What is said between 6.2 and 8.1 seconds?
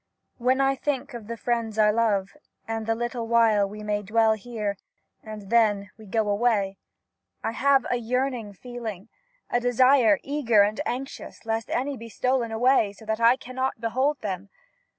away,' I have a